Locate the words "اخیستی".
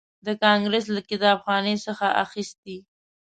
2.23-2.77